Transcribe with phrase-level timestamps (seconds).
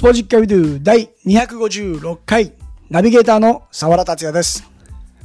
[0.00, 2.54] スポジッカビドゥ第256回
[2.88, 4.64] ナビゲーターの沢田達也です。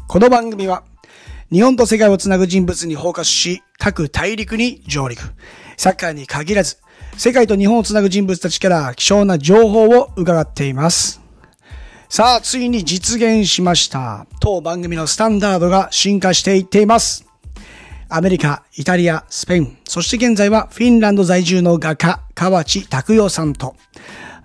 [0.06, 0.84] この番組は
[1.50, 5.22] 日本と世界をつなぐ人物にフォーカスし各大陸に上陸。
[5.78, 6.76] サッカーに限らず
[7.16, 11.22] 世界と日本をつなぐ人物たちから貴重な情報を伺っています。
[12.10, 14.28] さあ、ついに実現しました。
[14.42, 17.26] 当番組のスタンダードが進化していっています。
[18.10, 23.78] アメリカ、イタリア、スペイン、そして現在はフィンランド在住の画家、河内拓代さんと、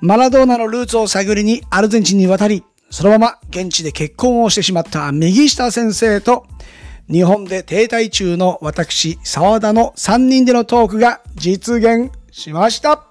[0.02, 6.46] マラドーナのルーツを探りにアルゼンチンに渡り、そのまま現地で結婚をしてしまった右下先生と、
[7.10, 13.04] 日本で停滞中の私、沢田の3人でのトークが実現しました。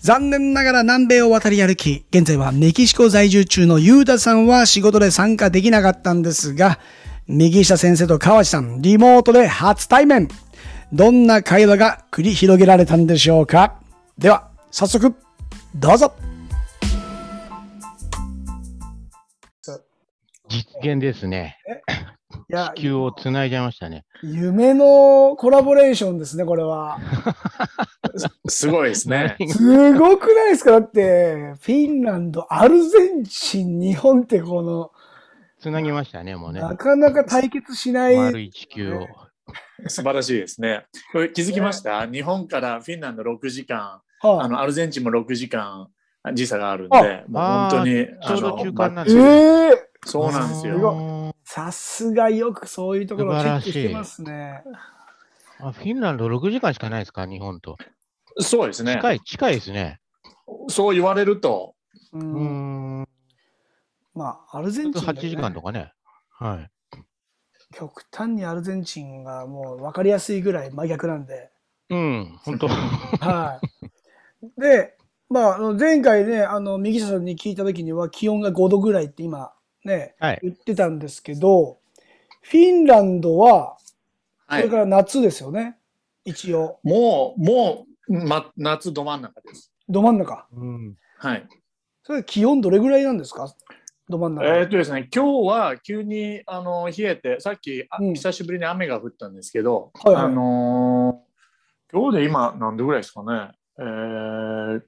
[0.00, 6.78] 残念ながら南米を渡り歩き、現在はメキシコ在住中のユーダさんは仕事で参加できなかったんですが、
[7.26, 10.28] 右下先生と川内さん、リモートで初対面。
[10.92, 13.80] どんな会話が繰り広げられたんでしょうか？
[14.18, 15.14] では、早速、
[15.78, 16.12] どうぞ
[20.48, 21.58] 実現ですね。
[22.50, 24.06] いや地球をつないじゃいましたね。
[24.22, 26.98] 夢のコラボレーションですね、これは。
[28.48, 29.36] すごいですね。
[29.48, 30.70] すごくないですか？
[30.72, 34.90] だって、フィンランド、アルゼンチン、日本ってこの、
[35.60, 36.60] つなぎましたね、もうね。
[36.60, 38.16] なかなか対決しない。
[38.16, 39.06] 丸い地球を。
[39.86, 40.86] 素晴らしいですね。
[41.12, 42.06] これ気づきました？
[42.06, 45.88] 日本からフィンランド6時間、はいあのアルゼンチンも6時間
[46.34, 49.78] 時差があるんあで、もう本当にちょうど中間なんえですえよ。
[50.04, 50.78] そうなんですすよ。
[50.78, 54.62] ごさすがよくそういうところをチェックしてますね。
[55.60, 57.76] あフィンランド6時間しかないですか、日本と？
[58.40, 58.92] そうですね。
[58.94, 60.00] 近い、近いですね。
[60.68, 61.74] そう言われると、
[62.12, 63.08] う、うんーん。
[64.14, 65.92] まあ、アルゼンチン、8時間とかね。
[66.30, 66.70] はい。
[67.72, 71.50] 極端にアルゼンチンがもう分かりやすいぐらい真逆なんで。
[71.90, 73.66] うん、本当はい。
[74.56, 74.96] で、
[75.28, 79.52] まあ、あの前回ね、あの、右下さんに聞いた時には気温が5度ぐらいって今
[79.84, 80.38] ね、はい。
[80.42, 81.78] 言ってたんですけど、
[82.42, 85.76] フィンランドは、こはいれか、ら夏ですよね。
[86.24, 86.78] 一応。
[86.82, 89.72] もう、もう、ま、夏ど真ん中です。
[89.88, 90.46] ど真ん中。
[90.52, 90.96] うん。
[91.18, 91.46] はい。
[92.04, 93.54] それ気温どれぐらいなんですか？
[94.08, 94.46] ど真ん中。
[94.46, 101.28] えーっとですね、今日は急にあの冷えて、さっき、あうん久しぶりに雨が降ったんですけど、はいはいあのー
[101.90, 103.52] 今日で今何度ぐらいですかね？
[103.78, 104.82] えー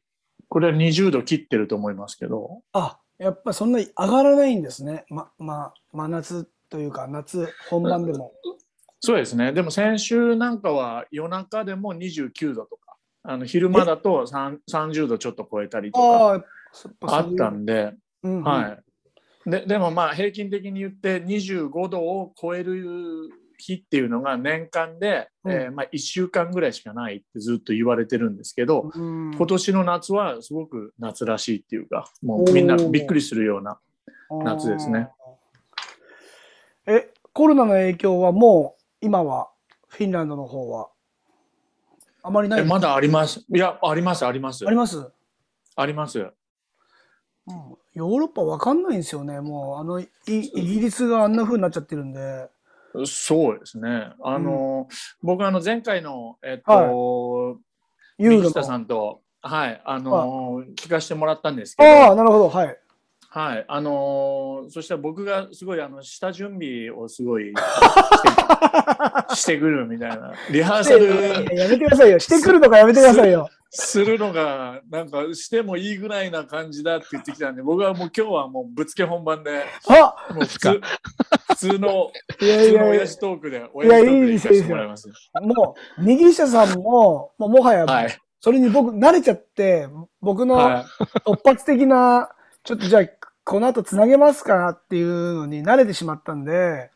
[0.51, 5.05] これは20度切ってると思いますけど、あ、やっぱそんなに上がらないんですね。
[5.09, 8.33] ま、ま、真夏というか夏本番でも。
[8.99, 9.53] そうですね。
[9.53, 16.45] でも先週なんかは夜中でも29度とか、あの昼間だと3 30度ちょっと超えたりとか
[17.03, 18.79] あったんで、うんうんは
[19.47, 19.51] い。
[19.51, 25.53] ででもまあ平均的に言って25度を超える日っていうのが年間で、うん。
[25.53, 29.35] えーまあ、1週間ぐらいしかないってずっと言われてるんですけど、うん。
[29.35, 33.79] 今年の夏はすごく夏らしいっていうかもうみんなびっくりするような
[34.45, 35.09] 夏ですね。
[36.87, 39.51] え、コロナの影響はもう今は
[39.89, 40.89] フィンランドの方は
[42.23, 43.45] あまりないえまだあります。
[43.49, 44.67] いやありますあります。
[44.67, 45.09] あります、うん、
[45.77, 46.19] あります。
[47.95, 49.41] ヨーロッパわかんないんですよね。
[49.41, 52.49] もうあのイイギリスがあんな風になっちゃってるんで。
[53.07, 54.89] そうですねあの、
[55.23, 57.57] 僕あの前回のえっと、は
[58.19, 58.79] ユーロさの。
[58.79, 62.49] んとはいあの聞かせてもらったんですけどああ、なるほど。
[62.49, 62.77] はい。
[63.33, 72.19] はい、あのーそしたら僕がすごいあの下準備をすごい してしてくるみたいなリハーサルやめてくださいよ。
[72.19, 73.49] してくるとかやめてくださいよ。
[73.71, 80.81] するのがなんかしてもいいぐらいな感じだって言ってきたんで僕はもう今日はもうぶつけ本番であもう普通
[81.49, 82.11] 普通の
[82.41, 85.09] いや普通のいや親父トークで親父トークで行かせてもらいます。
[85.43, 89.87] もう、右下さんも、もうもはや、はいそれに僕、慣れちゃって、
[90.23, 90.87] 僕のは
[91.27, 92.31] 突発的な、
[92.65, 93.03] ちょっとじゃあ、
[93.45, 96.91] この後つなげますかっていうのに慣れてしまったんで、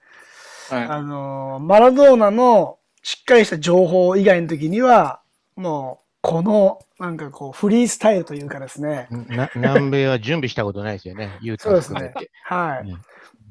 [0.70, 5.20] いはいあのー、マラドーナのしっかりした情報以外の時には、
[5.54, 9.08] もう、この、なんかこう、フリースタイルというかですね。
[9.28, 12.14] な 南米は準備したことないですよね、ユータそうですね。
[12.44, 12.96] はい。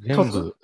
[0.01, 0.55] 全部、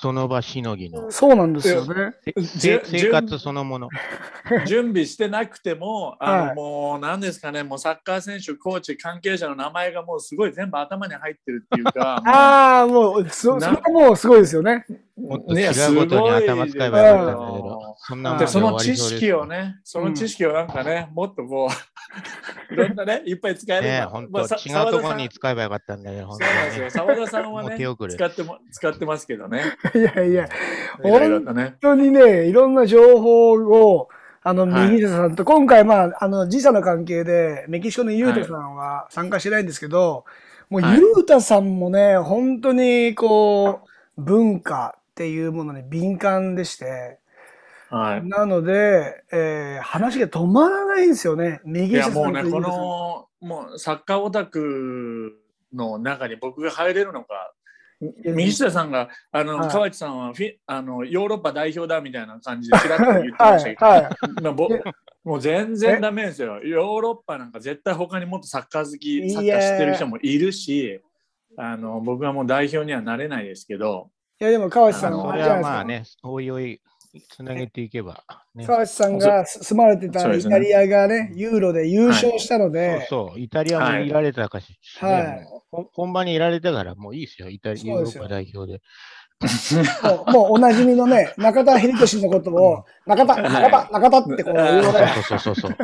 [0.00, 1.10] その場しのぎの。
[1.10, 2.14] そうなんですよね。
[2.44, 3.88] せ生活そのもの。
[4.66, 14.86] 準備してなくても、あのはいもう何ですかね、もうサッカー選手、コーチ、関係者の名前がもうすごい全部頭に入ってるっていうか、 ああ、もう、そ、れはもうすごいですよね。
[15.18, 21.68] もっとね違うことに頭使えばよかったんだけど、そんなその知終わりそうです識をね、その知識をなんかね、もっとこ
[22.70, 26.84] う、 いろんなね、いっぱい使えるね、本当、さ違うところに使えばよかったんだけど、本そうなんですよ。
[26.86, 27.76] 当澤田さんはね
[28.08, 29.62] 使っても、使ってますけどね。
[29.94, 30.48] いやいや。
[31.02, 34.08] 本当にね、いろんな情報を、
[34.42, 34.90] あの、はい。
[34.90, 40.24] 右下さんと、今回、まあ、あの、時差の関係で、メキシコのユータさんは参加してないんですけど、
[40.70, 40.98] もう、はい。
[40.98, 47.18] ユータさんもね、本当に、こう、文化っていうものに敏感でして、
[47.90, 48.24] はい。
[48.24, 51.60] なので、えー話が止まらないんですよね。
[51.64, 52.10] い右や下。
[52.10, 55.32] もうね、この、もうサッカーオタク
[55.74, 57.52] の中に僕が入れるのか、
[58.22, 64.02] や右下さんが、あの、はい河内さんはフィあのヨーロッパ代表だみたいな感じでちらっと言ってはいましたけ、ど、はい。
[64.42, 64.68] まあぼ
[65.24, 66.62] もう全然ダメですよ。
[66.62, 71.00] ヨーロッパなんか絶対他にもっとサッカー好き、サッカー知ってる人もいるし、
[71.56, 75.68] あの僕はもう代表にはなれないですけど、いや、でも、川内さんも、それあれじゃないですか。
[75.68, 76.80] はまあね、おいおい、
[77.30, 78.22] つなげていけば、
[78.54, 78.66] ね。
[78.66, 85.48] 川内さんが住まれてたイタリアがね、ユーロで優勝したのそうで、そう、イタリアもいられたかし、はい
[85.92, 88.80] 本場にいられたからもういいですよ、イタリア、ヨーロッパ代表で。
[90.02, 95.76] もうもうおなじみのね、 中田秀俊のことを、中田、中田、中田ってこう言うのが、そうそうそうそう。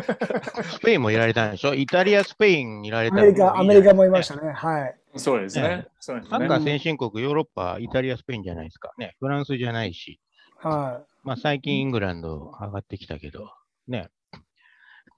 [0.73, 1.75] スペインもいられたんでしょ？
[1.75, 4.49] イタリア、スペインにいられたアメリカ、アメリカもいましたね。
[4.49, 4.53] ね。
[4.53, 4.97] はい。
[5.17, 5.87] そうですねね。
[6.01, 6.65] そうですサッカーね。
[6.65, 8.93] 先進国、ヨーロッパ、イタリア、スペインじゃないですか。
[8.99, 10.21] ね、フランスじゃないし。
[10.59, 13.51] はまあ最近イングランド上がってきたけど、
[13.89, 14.09] ね、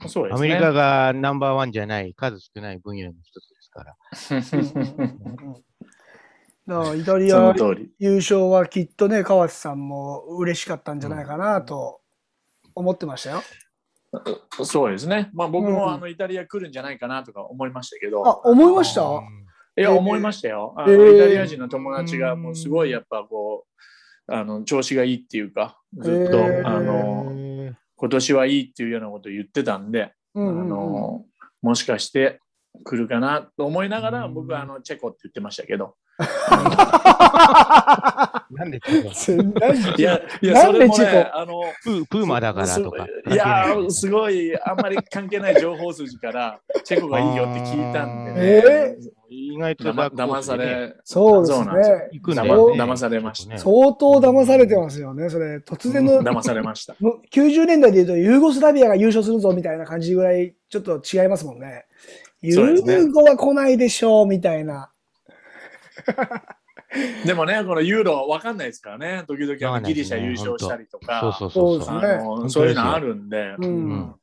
[0.07, 0.35] そうですね。
[0.35, 3.97] アメリカがナンバーワンじゃない、数少ない分野の一つですから。
[6.67, 7.55] だからイタリア。
[7.99, 12.01] 優勝はきっとね、川内さんも嬉しかったんじゃないかなと
[12.75, 13.43] 思ってましたよ。
[14.65, 15.31] そうですね。
[15.33, 19.03] まあ僕うんもあのイタリア来るんじゃないかなとか思いましたけど、あ、思いました？
[19.03, 19.46] うん
[19.77, 20.75] いや、えー思いましたよ。
[20.77, 21.17] あのえー。
[21.17, 23.67] イタリア人の友達がもうすごいやっぱこ
[24.29, 26.67] う、あの調子がいいっていうか、ずっと、えー。
[26.67, 30.61] あの今年はいいっていうようなことを言ってたんで、うんうんうん。
[30.63, 31.25] あの
[31.63, 32.41] もしかして
[32.85, 34.35] 来るかなと思いながら、うん。
[34.35, 35.95] 僕はあのチェコって言ってましたけど、
[38.51, 38.81] なんで
[39.99, 43.07] いや、いや、それもねあの、プープーマだからとか。
[43.27, 48.41] すいやー、すごい、あんまり関係ない情報筋から、チェコがいいよって聞いたんでね。
[48.41, 48.97] え
[49.29, 51.99] 意外と騙され、そうですそうなんですよ。
[51.99, 52.09] ね。
[52.13, 53.59] 行くんだ騙されましたね。
[53.59, 55.57] 相当騙されてますよね、それ。
[55.57, 56.95] 突然の、騙されました。
[57.01, 61.86] もう90年代で言うとユーゴスラビアが優勝するぞみたいな感じぐらいちょっと違いますもんね。
[62.55, 64.91] ユーゴは来ないでしょうみたいな。
[67.27, 71.71] でもね、このユーロわかんないですからね、時々あのギリシャ優勝したりとか、そうそ
[72.65, 73.65] ういうのあるんで、うん。
[73.65, 74.15] うん。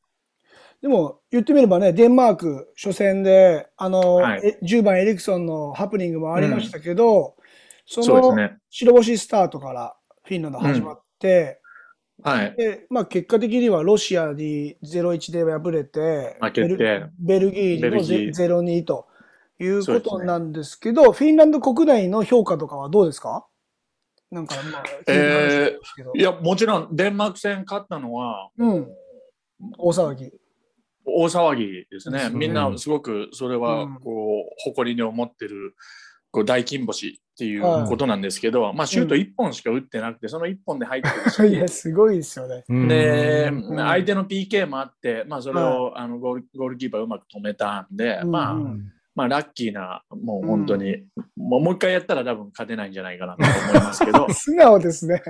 [0.82, 4.42] でも言ってみればね、デンマーク初戦で、あの、はい。
[4.62, 7.36] え10番エリクソンのハプニングもありましたけど、
[7.86, 8.58] そのそうですね。
[8.70, 11.62] 白星スタートからフィンランド始まって、
[12.24, 12.56] はい。
[12.56, 19.08] で、まあ結果的にはロシアに0-1で敗れて、負けてベルギーにもベルギーゼ0-2と
[19.60, 23.46] いうことなんですけど、フィンランド国内の評価とかはどうですか？
[24.32, 28.88] なんかまあ、聞いた話なんですけどいや、もちろんデンマーク戦勝ったのは、うん、
[29.78, 30.32] 大騒ぎ。
[31.06, 32.30] 大騒ぎですね。
[32.32, 35.76] うんみんなすごくそれはうんこう誇りに思ってる
[36.34, 37.88] こう大金星っていうはい。
[37.88, 41.30] ことなんですけど、まあシュート1本しか打ってなくて、その1本で入ってる。
[41.30, 42.64] し、いや、すごいですよね。
[42.68, 42.88] うん。
[42.88, 43.76] で、ん。
[43.78, 48.92] 相手の PK もあって、まあ、それを、あのゴールゴールキーパーうまく止めたんで、うんまあ、うん。
[49.16, 51.06] まあ、ラッキーな、もう本当に、
[51.38, 55.22] もうもう一回やったら多分勝てないんじゃないかなと思いますけど、 素直ですね。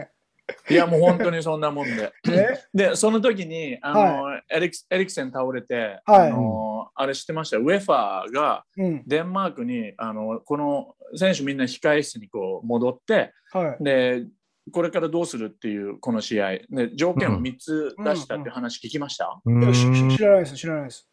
[0.70, 2.12] いや、もう本当にそんなもんで。
[2.26, 6.30] ね で、その時に、あの、エリクエリクセン倒れて、はい。
[6.32, 7.58] あの、あれ知ってました？
[7.58, 9.04] ウェファーがうん。
[9.08, 13.84] デンマークに、あの、この選手みんな控え室にこう戻って、はい。
[13.84, 14.26] で、
[14.72, 16.60] これからどうするっていうこの試合。
[16.70, 19.64] で条件を3つ出したっていう話聞きました、うん。
[19.64, 21.10] いやしし知らないです、知らないです。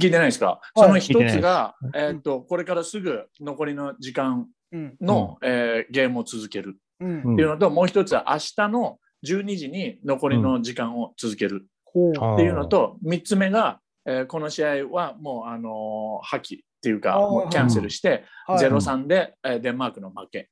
[0.00, 0.80] 聞いてないですか、はい。
[0.80, 1.38] その一聞いてないです。
[1.38, 4.96] つが、えーっとこれからすぐ残りの時間うん。
[5.00, 7.22] の、えーゲームを続けるうん。
[7.24, 11.66] うんっていうのと、もう一つは明日の12時に残りの時間を続ける。
[11.88, 20.50] っていうのと、3つ目が、えーこの試合はもう、あのー破棄っていうかもうキャンセルして、はい0-3で、えーデンマークの負け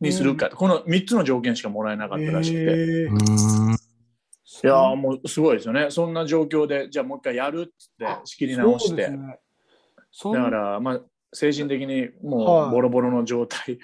[0.00, 2.62] にするか、この3つの条件しかもらえなかったらしくて。
[2.62, 3.76] へーうん
[4.62, 5.86] いやーもうすごいですよね。
[5.90, 9.08] そんな状況で、じゃあもう一回やるっつって仕切り直して。
[9.08, 9.38] ね
[10.24, 11.00] だから、まあ、
[11.32, 13.78] 精神的にもはいうボロボロの状態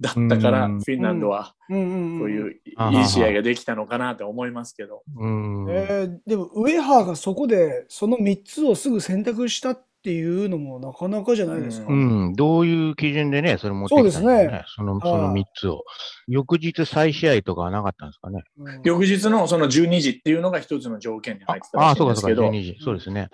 [0.00, 5.02] だったから、うんフィンランドはこういううんいい試合ができたのかなと思いますけど。
[5.16, 11.92] うんえーでもウェハーがそこでその3つをすぐ選択したっていうのもなかなかじゃないですか。
[11.92, 14.64] ううん、どういう基準でね、それ持ってきたんですかそうですね。
[14.74, 15.84] その、はいその3つを。
[16.26, 18.42] 翌日再試合とかはなかったんですかね。
[18.56, 22.84] うん翌日のその12時っていうのが一つの条件に入ってたああ、らしいそうかそうか、んですけど、12時。
[22.84, 23.28] そうですね。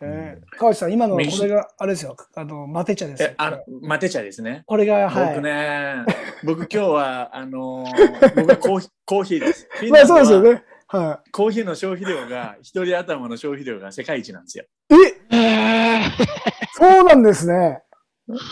[0.00, 3.34] えー川内さん、今のこ右れが、あれですよ、あの、マテ茶です。
[3.36, 4.62] あのマテ茶ですね。
[4.66, 5.34] これが、はい。
[5.34, 6.04] 僕ね、
[6.44, 9.68] 僕今日は、あのー 僕はコーヒーコーヒーです。
[9.90, 10.64] まあそうですよね。
[10.88, 14.64] はコーヒーの消費量が、一人頭の消費量が世界一なんですよ。
[14.90, 14.94] い。
[15.34, 16.02] え、え
[16.74, 17.82] そうなんですね。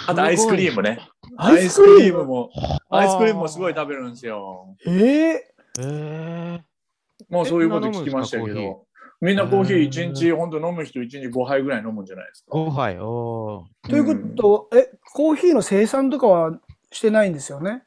[0.07, 0.99] あとアイスクリームね。
[1.37, 2.51] アアイスクリームも、
[2.91, 4.77] アイスクリームもすごい食べるんですよ。
[4.87, 4.91] え？
[4.91, 5.43] ー、
[5.79, 6.61] え
[7.29, 8.87] もうそういうこと聞きましたけど。
[9.25, 12.55] みんなコーヒー一へー日、本当飲む人一日5杯ぐらい飲むんじゃないですか。
[12.55, 12.99] 5杯。
[12.99, 16.61] おーということ、え、コーヒーの生産とかは
[16.93, 17.85] してないんですよね？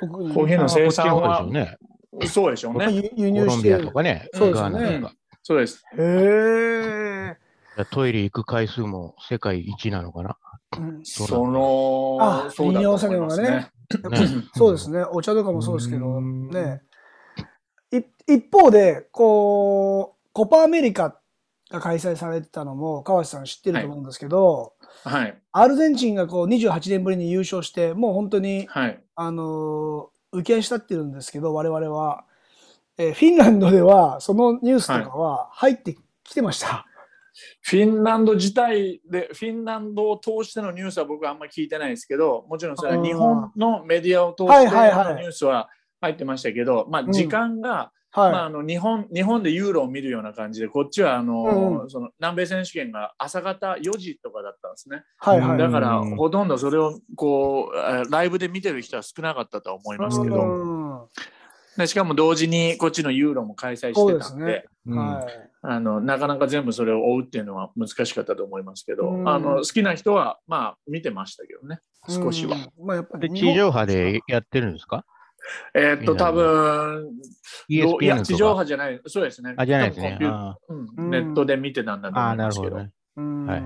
[0.00, 0.32] 特に。
[0.32, 1.76] コーヒーの生産はね。
[2.24, 2.90] そうでしょうね。
[2.90, 3.82] 輸輸入コロンビしてる。
[3.82, 4.28] アとかね。
[4.32, 5.02] そうですよね
[5.42, 5.84] そうです。
[5.98, 7.36] へえ。
[7.90, 10.38] トイレ行く回数も世界一なのかな？
[10.78, 12.50] うんその、あね
[14.54, 15.04] そうですね。
[15.12, 16.80] お茶とかもそうですけど、うんね。
[17.92, 21.18] い一方で、こう、コパアメリカ
[21.70, 24.74] が開催されてたのも、川瀬さん知ってると思うんですけど、
[25.04, 25.38] はい。
[25.52, 29.02] アルゼンチンがこう28年ぶりに優勝して、もう本当に、はい。
[29.14, 32.24] あのー浮き足立ってるんですけど、我々は。
[32.98, 36.86] えーフィンランドでは、そのニュースとかは入ってきてました。
[37.62, 45.68] フィンランド自体で、フィンランドを通してのニュースは僕はあんまり聞いてないですけど、もちろんそれは日本のメディアを通はいしてはいはいのニュースは
[46.00, 48.32] 入ってましたけど、まあ時間が、はい。
[48.32, 55.02] まあ、あの日本日本でユーロを見るような感じで、こっちはあの、うんうんその南米選手権が朝方4時とかだったんですね。
[55.18, 55.58] はいはい。
[55.58, 61.08] だから、うんほとんどそれをこうえーライブで見てる人は少なかったとは思いますけど、うん
[61.78, 64.64] でしかも同時にこっちのユーロも開催してたんで、ですね。
[64.88, 65.48] うんはい。
[65.64, 71.78] あのなかなか全部それを追うっていうのは難しかったと思いますけど、うんあの好きな人はまあ見てましたけどね、
[72.08, 72.56] 少しは。
[72.78, 72.86] うん。
[72.86, 75.06] まあやっぱでり地上波でやってるんですか？
[75.74, 77.10] えーっと、多分
[77.68, 78.54] いや、地上。
[78.54, 79.54] 波じゃない、そうですね。
[79.56, 82.76] あ、じゃないですねうんうんネットで見てたんだと思いますけど。
[82.76, 82.92] なるほどね。
[83.16, 83.62] うんはい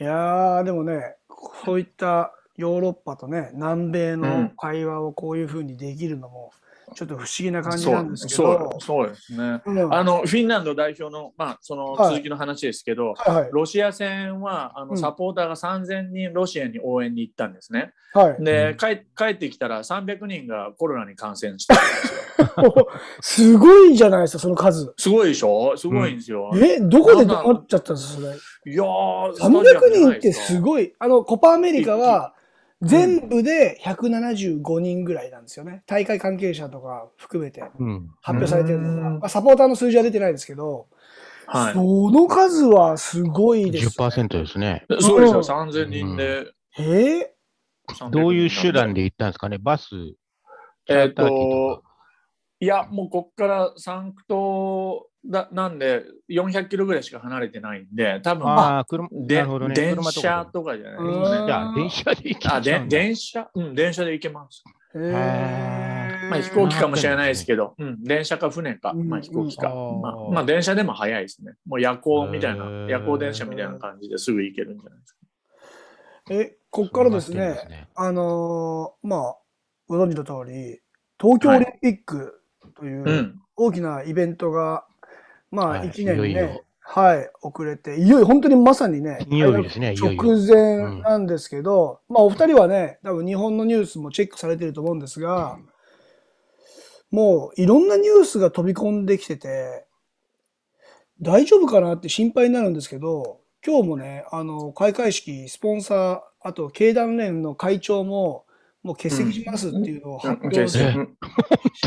[0.00, 6.52] いやーでもねこういったヨーロッパとね南米の会話をこういうふうにできるのも
[6.94, 8.78] ちょっと不思議な感じなんですけど。
[8.78, 9.62] そうそうですね。
[9.64, 9.94] うん。
[9.94, 13.50] あのフィンランド代表の、まあ、そのはい続きの話ですけど、はいはい。
[13.52, 14.88] ロシア戦はあうん。
[14.90, 17.92] のサポーターが3000人ロシアに応援に行ったんですね。
[18.12, 18.44] はい。
[18.44, 22.14] で、帰帰ってきたら300人がコロナに感染してたんです
[22.74, 22.86] よ。
[23.20, 24.92] すごいじゃないですかその数。
[24.96, 25.76] すごいでしょ？
[25.76, 26.50] すごいんですよ。
[26.56, 28.26] えどこでどうなっちゃったんですかそ
[28.66, 28.72] れ？
[28.72, 30.58] いやー、300人ってすい。
[30.58, 30.92] ごい。
[30.98, 32.34] あのコパアメリカは
[32.82, 35.82] 全部で175人ぐらいなんですよね。
[35.86, 38.10] 大会関係者とか含めてうん。
[38.22, 39.18] 発表されてるのが、うん。
[39.18, 40.88] まあ、サポーターの数字は出てないですけど、
[41.46, 41.72] はい。
[41.74, 44.86] その数はすごいです、10%ですね。
[45.00, 45.68] そうですよ、うん。
[45.68, 46.46] 3000人で。
[46.78, 47.34] え
[48.10, 49.58] どういう手段でで行ったんですかね？
[49.58, 50.14] バス
[50.88, 51.82] えっと、
[52.60, 59.74] いや、もうこっからサンクトだなんで、400キロぐらいしか離れてないんで、多分ああ、車、でなるほどね。
[59.74, 61.24] 電車と車かじゃないですうん。
[61.24, 61.46] かね。
[61.46, 63.50] じゃあ、電車で行けあで電車？
[63.54, 64.64] うん、電車で行けます。
[64.94, 69.08] ー、へまあ、飛行機かもしれないですけど、うん、電車か船か、うん。
[69.08, 70.00] まあ、飛行機か、うん。
[70.00, 70.14] まあ。
[70.30, 71.52] まあ、電車でも早いですね。
[71.66, 75.18] もう夜行みたいな夜行電車みたいな感じですぐ行けるんじゃないですか。
[76.30, 77.88] え、こっからですねね。
[77.94, 79.36] あのーまあ、
[79.86, 80.80] ご存知の通り、
[81.20, 82.40] 東京オリンピック
[82.74, 83.40] といううん。
[83.56, 84.86] 大きなイベントが、
[85.50, 85.90] まあ、はい。
[85.90, 86.64] 1年ね、いよいよ。
[86.80, 90.22] はい、遅れて、いよいよ本当にまさにね、金曜日ですねいよいよ。
[90.22, 95.58] 直前なんですけど、まあ、お二人はね、多分日本のニュースもチェックされてると思うんですが、
[97.12, 99.86] もういろんなニュースが飛び込んできてて、
[101.20, 108.46] 大丈夫かなって心配になるんですけど、今日もね、あの、開会式、スポンサー、あと経団連の会長も、
[108.82, 110.94] もう欠席しますっていうのを発表して、うん。
[110.94, 111.16] 本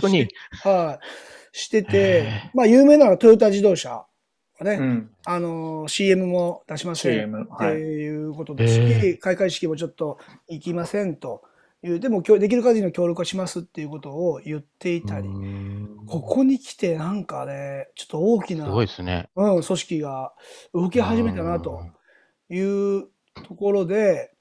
[0.01, 0.27] 当に。
[0.63, 1.05] はい、
[1.53, 4.05] しててへ、まあ有名なのはトヨタ自動車
[4.60, 7.75] がね、うん、あの、CM も出しませんってはい。
[7.75, 10.17] いうことですし、へえ開会式もちょっと
[10.50, 11.43] 行きませんと
[11.83, 15.29] いう、でもきょできる限りの協力はしますっていうことを言っていたり、
[16.07, 19.29] ここに来てなんかね、ちょっと大きな、すごいですね。
[19.36, 20.33] うん、組織が
[20.74, 21.81] 動き始めたなと
[22.50, 23.10] いう
[23.48, 24.31] ところで、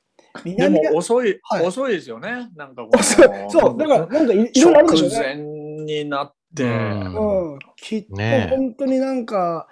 [0.45, 1.67] でも遅い、はい。
[1.67, 2.49] 遅いですよね。
[2.57, 5.37] なんかこそう、そう、だからなんかいいろいろあるんでしょうね。
[5.85, 9.69] になって、うんうん、きっと本当になんか、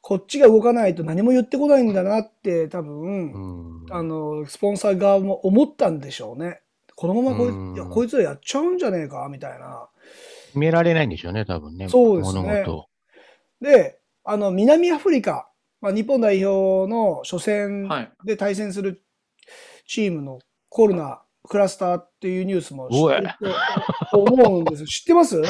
[0.00, 6.60] こっちが動かないと何も言ってこないんだなって多分、うんあの、スポンサー側も思ったんでしょうね。
[6.94, 9.88] このままこい,、うんいやこいつらやっちゃうんじゃねえかみたいな。
[10.46, 11.88] 決められないんでしょうね、多分ね。
[11.88, 12.86] そうですね物事を。
[13.60, 18.12] で、あの、南アフリカ、まあ、日本代表の初戦はい。
[18.24, 19.02] で対戦する
[19.86, 23.54] チームのコロナクラスターっていうニュースも知ってる
[24.10, 24.84] と思うんです。
[24.86, 25.40] 知ってます？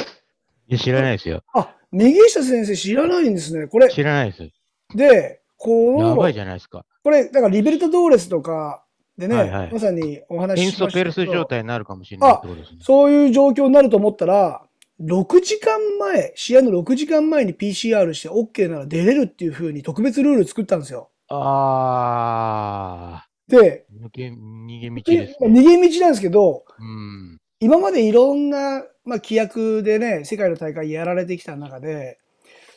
[0.69, 1.43] いや知らないですよ。
[1.55, 3.67] あ、右下先生知らないんですね。
[3.67, 4.51] これ、知らないです。
[4.95, 6.85] で、この、やばいじゃないですか。
[7.03, 8.85] これ、だからリベルタドーレスとか
[9.17, 12.79] でね、はいはいまさにお話ししましたけどソペルス状態になるかもしれないってことですね。
[12.83, 14.63] そういう状況になると思ったら、
[15.01, 21.11] 6時間前、試合の6時間前に PCR して OK なら出れるっていう風に特別ルール作ったんですよ。
[21.29, 25.63] あで、ー、抜け、逃げ道です逃ね。
[25.63, 27.41] げ道なんですけど、うん。
[27.61, 32.19] 今までいろんな、まあ、規約でね、世界の大会やられてきた中で、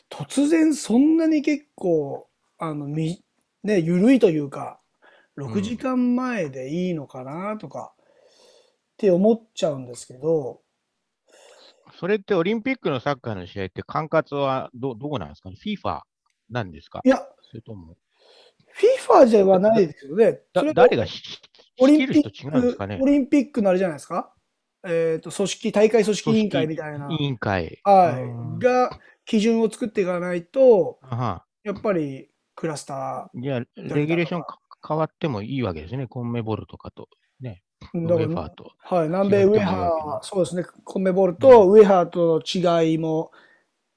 [0.10, 3.24] 突然そんなに結構、あの、み、
[3.64, 4.80] ね、緩いというか、
[5.38, 8.06] 6時間前でいいのかなとか、っ
[8.98, 10.62] て思っちゃうんですけど、
[12.00, 15.50] それってオリンピックのサッカーの試合って管轄はど、どこなんですか？
[15.52, 16.02] ね ?FIFA
[16.50, 17.02] なんですか？
[17.04, 17.96] いや、それとも、
[19.08, 20.40] FIFA じゃはないですよね。
[20.54, 21.22] 誰がし
[21.80, 22.96] オリンピ仕切る人違うんですかね？
[22.96, 24.34] ック、オリンピックのあれじゃないですか？
[24.84, 27.80] えっ、と、組織、大会組織委員会みたいな、委員会。
[27.84, 31.00] はい、が基準を作っていかないと、
[31.64, 36.08] やっぱりクラスタじゃあ、レギュレーションか変わってもいいわけですね。
[36.08, 38.72] コンメボルとかと、ー、ウだからェファーと。
[38.80, 43.32] はい、南米ウェハー、そうですね、コンメボールとウェハーとの違いも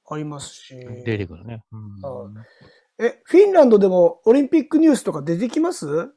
[0.07, 1.63] ありますし、出てくるね。
[1.71, 2.01] うん。
[2.01, 2.29] は
[2.99, 6.13] え、フィンランドでもオリンピックニュースとか出てきます？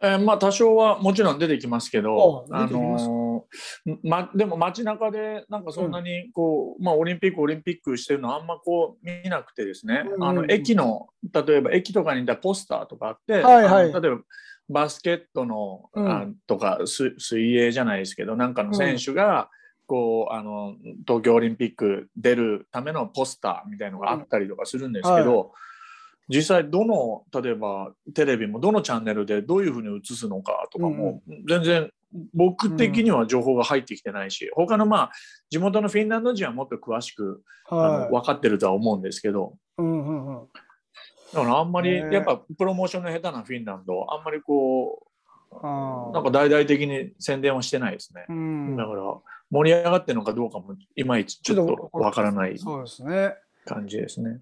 [0.00, 3.06] えーまあ多少はもちろん出てきますけど、ああ出てきます
[4.02, 10.24] ま、でも街中でなんかそんなにこう、まあオリンピックオリンピックしてるのあんまこう見なくてですね、うん。
[10.24, 13.92] あの駅の例えば駅とかにいたポスターとかあって、はいはい。
[13.92, 14.18] 例えば
[14.68, 16.08] バスケットの、うん。
[16.08, 19.50] あとか水水泳じゃないですけどなんかの選手が、
[19.86, 20.74] こうあの
[21.06, 25.50] 東京オリンピック出るためのポスターみたいのがあったりとかするんですけど、うん
[26.28, 31.90] 実際どの例えばテレビもどのチャンネルでどういうふうに映すのかとかも全然
[32.34, 35.12] 僕的には情報が入ってきてないし、他のまあ
[35.50, 39.82] 地元のフィンランド人はもっと詳しく、あはの分かってるとは思うんですけどい。
[39.82, 40.48] うんうんうん。
[41.32, 45.06] だからあんまりねやっぱプロモーションの下手なフィンランドあんまりこ
[45.50, 45.54] う
[46.12, 48.26] なんか大々的に宣伝はしてないですね。
[48.28, 49.02] うんだから
[49.50, 53.34] 盛り上がってるのかどうかもいまいちちょっとわからないそうですね。
[53.64, 54.40] 感じですね。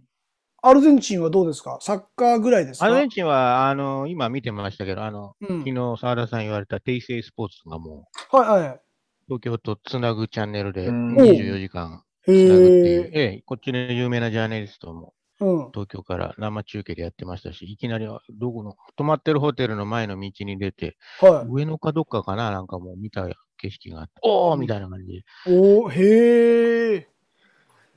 [0.62, 1.79] アルゼンチンはどうですか？
[1.81, 2.87] サッカーぐらいですか？
[2.87, 5.70] アルゼンチンは、あの、今見てましたけど、あの、うん昨。
[5.70, 8.68] 日澤田さん言われたテイセイスポーツがもはいはい。
[8.68, 8.81] う、
[9.27, 13.20] 東京とつなぐチャンネルでうん24時間へつなぐっていう、え。
[13.20, 15.70] ええ、こっちの有名なジャーナリストもうん。
[15.73, 22.51] 東京から生中継でやってましたし、いきなりどこの、泊まってるホテルの前の道に出て、は上野かどっかかな？
[22.51, 25.23] なんかもう見た景色があって、おーみたいな感じで、い。
[25.46, 27.09] おーへえ。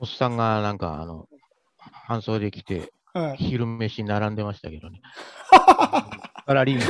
[0.00, 1.28] おっさんがなんか、あの、
[2.08, 3.36] 搬送で来て、はい。
[3.36, 5.00] 昼飯並んでましたけどね。
[6.46, 6.84] パラリンゴ。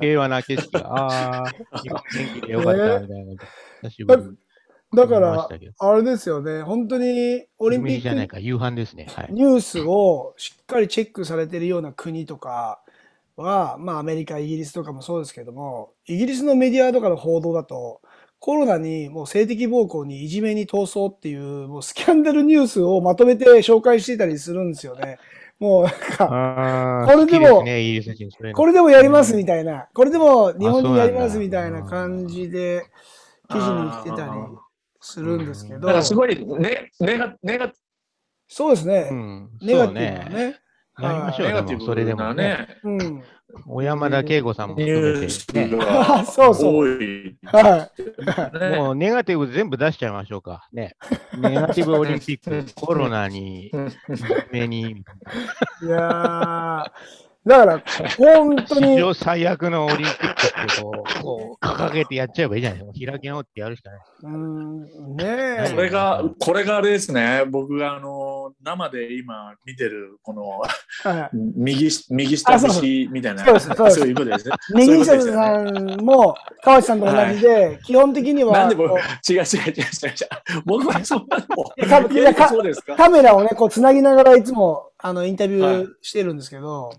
[0.00, 3.34] 平和な景色が、 ああ、元気でよかったみたいな。
[3.82, 4.36] 久しぶりに
[4.94, 5.46] だから
[5.80, 6.62] あれですよね。
[6.62, 9.06] 本当にオリンピック昼飯じゃないか、夕飯ですね。
[9.14, 9.28] はい。
[9.30, 12.80] ニュースをしっかりチェックされてるような国とか
[13.36, 18.00] は、まあアメリカ、イギリスとかもそうですけども、イギリスのメディアとかの報道だと、
[18.40, 25.18] コロナにもう性的暴行にいじめに逃走っていう、もうスキャンダルニュースをまとめて紹介していたりするんですよね。
[25.58, 28.30] もうなんか、あこれでも好きすね、イギリス人。
[28.30, 32.84] それこれでもやりますみたいな、これでも日本あそうなんだにやりますみたいな感じで
[33.48, 34.30] 記事にしてたり
[35.00, 37.72] するんですけどだか、らすごいねネガネガ
[38.46, 39.14] そうですねう。
[39.14, 40.36] ん、ネガティブねな。
[40.36, 40.56] ね。
[41.00, 43.22] やりましょうネガティでもそれでもブなねねうん。
[43.66, 45.76] 小山田圭吾さんもニ含めて、ね。
[45.76, 46.88] がそうそう。
[47.44, 47.90] は
[48.56, 48.70] い。
[48.70, 50.68] ねもうネガティブ全部出しちゃいましょうか。
[50.72, 50.96] ね。
[51.38, 53.70] ネガティブオリンピック、 コロナに、
[54.52, 56.84] 目に、いやー、
[57.48, 57.82] だから、
[58.18, 63.12] 本当史に、上最悪のオリンピックってこう、こう掲げてやっちゃえばいいじゃないですか。
[63.12, 64.00] 開き直ってやるしかない。
[64.24, 71.36] うん、ねそれが、これがあれですね、僕があの生で今見てる、このはい。
[71.56, 74.48] 右右下節みたいな、そうそうですいうことです。
[74.48, 74.54] ね。
[74.74, 80.62] 右下さねんも、川内さんと同じで、基本的にはなんで僕、こ違う違う違う違う。
[80.64, 85.74] 僕はそんなのカメラをね、こう、つなぎながらいつも、あの、インタビュはい。
[85.84, 86.92] ーしてるんですけど、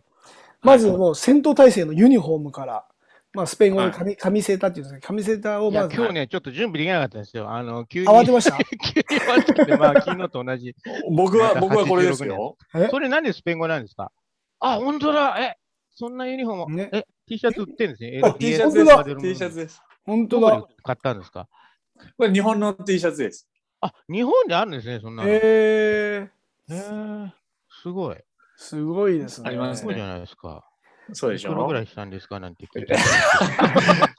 [0.61, 2.85] まずもう、戦闘態勢のユニフォームから、
[3.33, 7.51] まあ、スペイン語で紙、紙セーターっていうんですけど、紙セーターをまず、今日ね、ちょっと準備できなかったんですよ。
[7.51, 8.07] あの、急に。
[8.07, 8.57] 慌てました？
[8.57, 10.75] 急に慌てて、まあ、昨日と同じ。
[11.15, 12.57] 僕は、僕はこれですよ。
[12.73, 12.87] え？
[12.89, 14.11] それなんでスペイン語なんですか？
[14.59, 15.57] あ、本当だえ、
[15.93, 18.21] そんなユニフォーム、ねえ、T シャツ売ってるんですね？
[18.23, 19.21] あ T シャツで本当だす。
[19.21, 19.81] T シャツです。
[20.05, 20.67] 本当だ。
[20.83, 21.47] 買ったんですか？
[22.17, 23.47] これ日本の T シャツです。
[23.81, 25.29] あ、日本であるんですね、そんなの。
[25.29, 27.29] へえー、ー
[27.83, 28.17] すごい。
[28.57, 29.49] すごいですね。
[29.49, 30.65] ありますねそうじゃないですか。
[31.13, 31.51] そうでしょ？
[31.51, 32.39] いくらぐらいしたんですか？
[32.39, 32.93] なんて聞いて。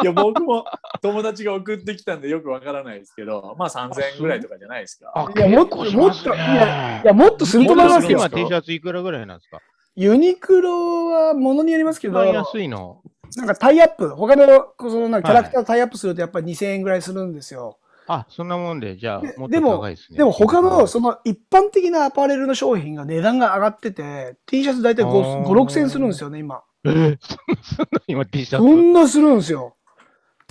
[0.03, 0.65] いや、僕も
[1.03, 5.13] 友達が送ってきたんでよくわからないですけど、まあ3000円ぐらいとかじゃないですか。
[5.15, 8.19] あいや、もっと、もっと、いや、いや、もっとすると思いますよ。
[8.19, 9.61] 今 T シャツいくらぐらいなんですか？
[9.97, 13.03] ユニクロはものによりますけど、安いの？
[13.37, 17.79] なんかタイアップ、他のこそのなんかキャラクタータイアップするとやっぱり2000円ぐらいするんですよ。
[18.09, 20.19] あ、そんなもんで、じゃあ、もっとででも高いですね。
[20.19, 26.65] でも他のその一般的なアパレルの商品が値段が上がってて、T シャツ大体あ5、ー5 6千円するんですよね、今。
[26.85, 27.37] えーそ
[27.77, 28.71] そんな今 T シャそツ。
[28.71, 29.77] んなするんですよ。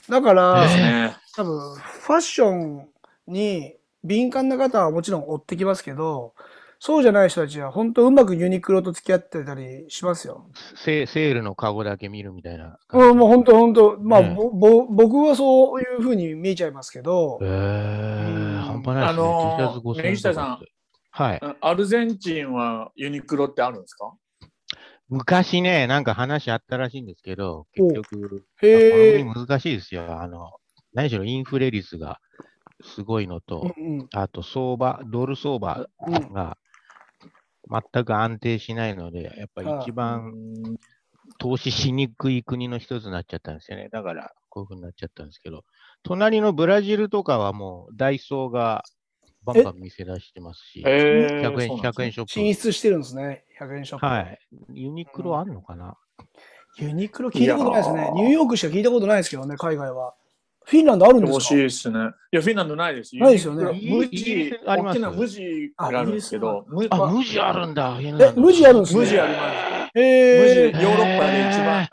[0.09, 1.15] だから、ですね。
[1.35, 2.87] 多分、ファッション
[3.27, 6.33] に敏感な方はもちろん追ってきますけど、
[6.81, 10.49] そうじゃない人たちは本当うまくユニクロと付き合ってたりしますよ。
[10.77, 12.79] セセールのカゴだけ見るみたいな。
[12.93, 19.23] うん、もう本当本当まあ、ねぼぼ僕はそういう風に見えちゃいますけどえ、ー、半端ないですね。
[19.23, 20.57] あのー T シャツ5000円
[21.11, 21.39] はい。
[21.43, 24.13] あアルゼンチンはユニクロってあるんですか？
[25.09, 30.21] 昔ね、なんか話あったらしいんですけど、結局、難しいですよ。
[30.21, 30.51] あの、
[30.93, 32.19] 何しろインフレ率が
[32.83, 36.15] すごいのと、うんあと相場、ドル相場うん。
[36.15, 36.57] うんが
[37.93, 39.79] 全く安定しないので、やっぱりはい。
[39.81, 40.33] 一番
[41.37, 43.89] 投資しにくい国の一つになっちゃったんですよね。
[43.91, 45.63] だから、こういうふうになっちゃったんですけど、
[46.03, 48.83] 隣のブラジルとかはもうダイソーが
[49.43, 52.31] バンバン店出してますし、えー100円、そうなんです100ね円ショップ。
[52.31, 54.05] 進出してるんですね、100円ショップ。
[54.05, 54.39] はい。
[54.73, 55.97] ユニクロあるのかな、
[56.77, 60.13] ユニクロ聞いたことないですねニューヨークしか聞いたことないですけどね、海外は。
[60.65, 61.49] フィンランドあるんで欲すか？
[61.49, 61.99] しいですね。
[62.31, 63.15] いや、フィンランドないです。
[63.15, 64.99] ないですよね無地ス、あります？
[64.99, 67.97] 大きな無地があるんですけど、無あ、ま無地あるんだ。
[67.99, 68.99] ええ、無地あるんですね。
[68.99, 69.39] 無地ありま
[69.87, 69.99] す。
[69.99, 71.89] へ無地、えヨーロッパで一番、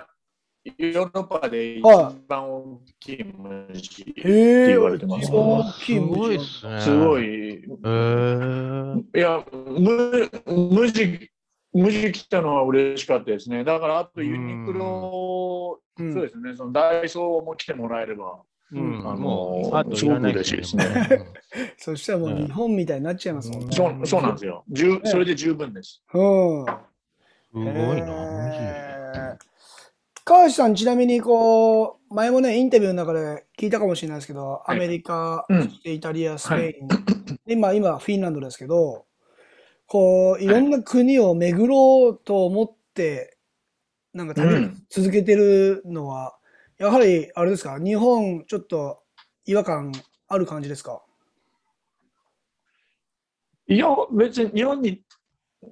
[0.78, 5.30] ヨーロッパで一はい番大きい無地って言われてます。
[5.32, 6.80] 大きいす無地ごいっすね。
[6.80, 7.22] すごい。
[7.22, 7.26] い。
[7.26, 10.30] えー、いや、無
[10.74, 11.30] 無地、
[11.72, 13.64] 無地切ったのは嬉しかったですね。
[13.64, 20.84] だから、あとユニクロ、うんそうですね、そのダイソーも来てもらえれば、うん、あのもう、あといらないですごく嬉しいね。
[21.78, 23.68] そしたらもう日本みたいになっちゃいますもんね。
[23.72, 24.64] そうそうなんですよ。
[25.04, 26.02] それで十分です。
[26.12, 26.66] うん。
[26.66, 26.72] す
[27.52, 29.38] ごいな、
[30.28, 35.62] 川内さん、ちなみにこう、前もね、インタビューの中で聞いたかもしれないですけど、アメリカ、うん。
[35.62, 36.88] そしてイタリア、スペイン、
[37.46, 39.06] で今、今、フィンランドですけど、
[39.86, 43.38] こう、いろんな国を巡ろうと思って、
[44.14, 44.82] なんか旅うん。
[44.90, 46.36] 続けてるのは、
[46.78, 49.04] やはり、あれですか、日本、ちょっと
[49.44, 49.92] 違和感
[50.26, 51.04] ある感じですか？
[53.68, 55.04] いや、別に日本に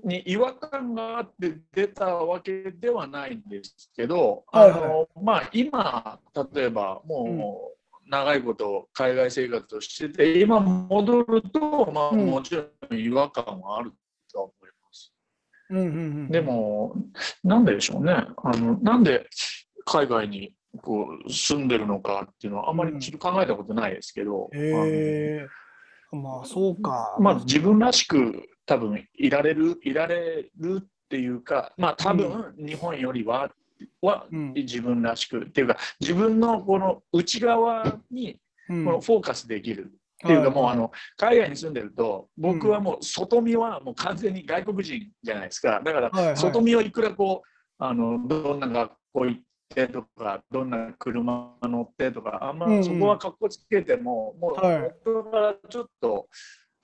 [0.04, 6.18] に違和感があって出たわけではないんですけど、はいはいあのまあ、今、
[6.54, 7.72] 例えばも
[8.06, 13.92] う長いこと海外生活をしてて、今戻ると、まあ、うんもちろん違和感はある
[14.32, 15.12] とは思います。
[15.70, 15.88] うんうんう
[16.24, 16.30] ん。
[16.30, 16.94] でも、
[17.42, 18.12] なんででしょうね。
[18.12, 19.28] あのなんで
[19.84, 25.46] 海外にこう住んでるのかっていうのはあまり考えたことないですけど、へえ
[26.16, 27.16] まあ、そうか。
[27.18, 33.50] まあ、自分らしく多分いられるいられるっていうかまあ多分日本よりは、
[34.00, 34.52] はうん。
[34.54, 38.84] 自分らしくっていうか自分のこの内側にうん。
[38.84, 39.92] このフォーカスできる。
[40.24, 45.82] っていうか、もうあの海外に住んでると僕はもう外見はもう完全に外国人じゃないですか。
[45.84, 47.48] だから外見をいくらこう
[47.78, 52.84] あのどんな学校行ってとかどんな車乗ってとかあんまうんうん。
[52.84, 54.78] そこはかっこつけても、もうはい。
[54.78, 56.28] 本当からちょっと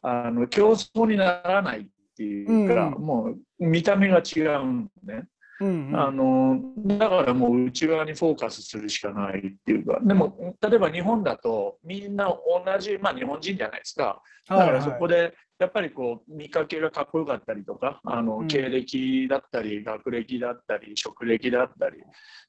[0.02, 1.86] あの競争にならないっ
[2.16, 5.24] ていうか、うんうんもう見た目が違うんね。
[5.60, 6.00] うんうん。
[6.00, 6.60] あの
[6.98, 14.22] だからもう内側にフォーカスするしかないっていうかでも例えば日本だとみんな同じ、まあ、日本人じゃないですか。
[14.48, 18.48] だからそこでやっぱりこう見かけがかっこよかったりとかあの、うん。
[18.48, 21.98] 経歴だったり学歴だったり職歴だったり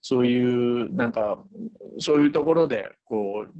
[0.01, 1.37] そういうなんか
[1.99, 3.53] そういうところでこう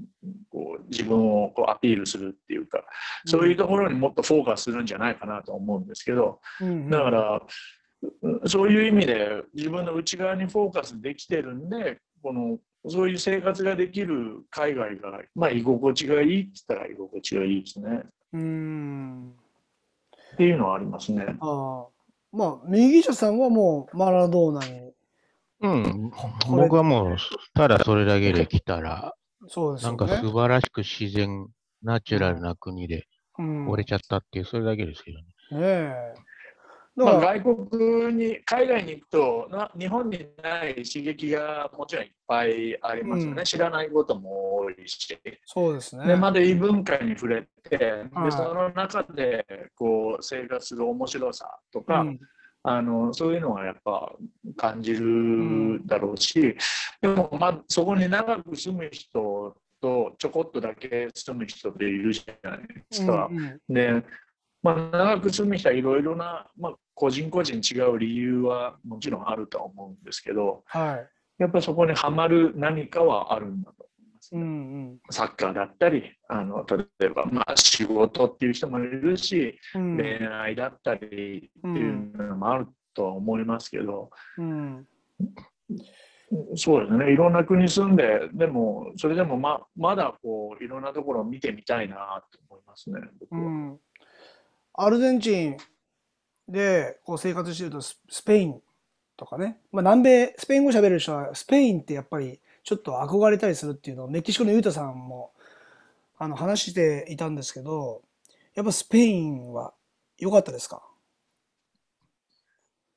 [0.50, 2.84] こう自分をこうアピールするっていうか
[3.26, 6.40] そういうところにもっとフォーカスするんじゃないかなと思うんですけど、
[6.90, 7.42] だから、う
[8.46, 12.58] そういう意味で自分の内側にフォーカスできてるんで、この
[12.90, 18.04] そういう生活ができる海外が、まあ、居心地がいいって言ったら居心地がいいですね。
[18.34, 19.32] うん。
[20.34, 21.26] っていうのはありますね。
[21.40, 21.88] ああ。
[22.32, 24.94] まあ、右者さんはもうマラドーナに、
[25.60, 26.12] うん、
[26.50, 27.18] 僕はもう、
[27.54, 29.14] ただそれだけで来たら、
[29.48, 29.98] そうですよね。
[29.98, 31.48] なんか素晴らしく自然、
[31.84, 33.06] ナチュラルな国で
[33.38, 35.26] うん、折れちゃったっていう、それだけですけどね。
[35.52, 36.14] ねえ。
[36.98, 43.40] だまあ、外国に、海外に行くとな、日本にない刺激がもちろんいっぱいありますよね。
[43.40, 45.18] うん知らないことも多いし。
[45.46, 46.06] そうですね。
[46.06, 52.20] でまだ異文化に触れて、ではいその中でこう生活する面白さとか、うん
[52.64, 54.14] あのそういうのはやっぱ
[54.56, 56.56] 感じるだろうし、
[57.02, 63.28] でも、まあ、そこに長く住む人とちょこっとだけ住む人でいるじゃないですか。
[63.32, 64.04] うんうんで、
[64.64, 71.10] まあ、長く住む人はいろいろな、まあ、個人個人違う理由はもちろんあるとは思うんですけどはい。
[71.42, 74.42] やっぱりそこにはまる何かはあるんだと思いますね。
[74.42, 84.86] うんうんサッカーだったり、あの例えば、まあ、仕事っていう人もいるし、うん恋愛だったりっていうのもあるとは思いますけど、うん
[86.56, 93.42] そうですね、いろんな国住んで、でも、それでもままだこういろんなところを見てみたいなと思いますね、僕は。
[93.42, 93.80] うん
[94.84, 95.58] アルゼンチン
[96.48, 98.62] でこう生活してるとススペイン
[99.16, 105.32] とかね、まあ、南米スペイン語喋れる人はスペインってやっぱりちょっと憧れたりするっていうのをメキシコのユータさんも
[106.18, 108.02] あの話していたんですけど
[108.54, 109.74] やっぱスペインは
[110.18, 110.82] 良かったですか？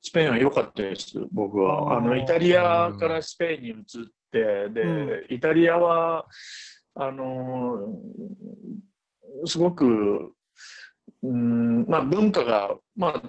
[0.03, 1.97] スペインは良かったです、僕は。
[1.97, 3.85] あのイタリアからスペインに移っ
[4.31, 6.27] て、で、うイタリアは、
[6.95, 10.35] あのーすごく、
[11.25, 13.23] うんまあ、文化が、まあ、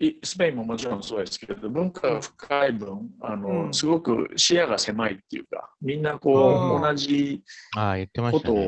[0.00, 3.74] いスペインももちろんそうですけど、文化が深い分、あのうん。
[3.74, 7.42] すごく視野が狭いっていうか、みんなこう、同じ
[7.74, 8.66] ああ、言ってまこしたね。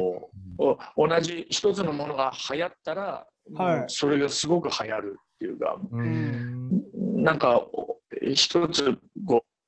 [0.58, 3.84] とを、お同じ一つのものが流行ったら、はい。
[3.88, 6.82] それがすごく流行るっていうか、うん。
[7.22, 7.98] なんかお
[8.32, 9.59] 一つこう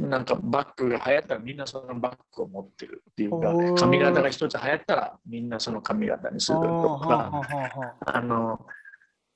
[0.00, 7.42] なんかバッグが流行ったらみんなそのバッグを持ってるっていうか髪型が一つ流行ったらみんなその髪型にするとか
[8.06, 8.60] あの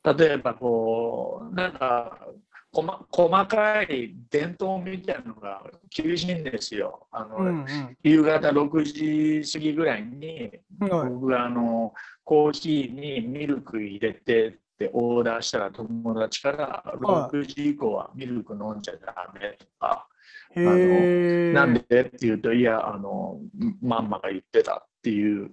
[0.05, 2.27] 例えばこうなんか
[2.73, 7.07] 細細かい伝統みたいなのが厳しいんですよ。
[7.13, 7.67] あのうん
[8.03, 20.09] 夕方6時過ぎぐらいに僕があのコーヒーにミルク入れてってオーダーしたら友達からは6時以降はミルク飲んじゃダメとか、
[20.57, 23.39] へえなんでって言うといやあの
[23.81, 25.51] マンマが言ってたっていう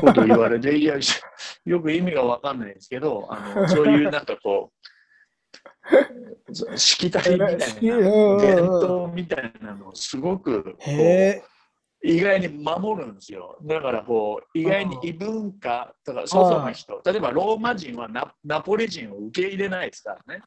[0.00, 0.94] ことを言われて いや
[1.64, 4.70] よく意味が分かんないんですけどあのそういうなんかこ
[6.72, 7.66] うしきたりみたいな
[8.38, 11.53] 伝統みたいなのをすごくこう
[12.06, 13.56] 意外に守るんですよ。
[13.62, 20.42] だからこう、意外に異文化とか、外の人、例えばローマ人はナナポリ人を受け入れないですからね。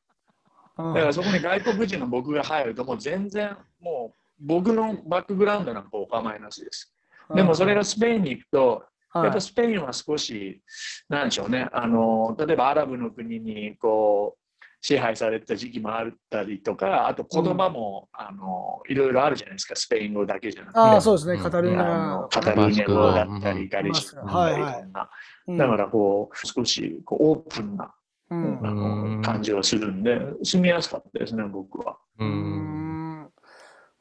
[0.78, 6.94] うんだからそこに外国人の僕が入ると、もう全然、もう僕のバックグラウンドなんかお構いなしです。
[7.34, 10.62] でもそれがスペインに行くと、はいやっぱスペインは少し、
[11.10, 14.47] なんでしょうね、あの例えばアラブの国にこう
[14.82, 20.80] 支配された時期もあったりとか、あと言葉も、あのいろいろあるじゃないですか、スペイン語だけじゃなくて。
[20.80, 21.34] ああそうですね。
[21.34, 24.50] うんカタルーニあャのカタルーニャ語だったり、うんガリシア語は。
[24.52, 25.10] いはいだったりとか、
[25.48, 25.58] うん。
[25.58, 27.94] だからこう少しこうオープンな、
[28.30, 28.60] うん。
[28.64, 31.98] あうんの感じがするんで、住みやすかったですね、僕は。
[32.20, 32.26] う。
[32.26, 33.22] うん。
[33.24, 33.32] ん。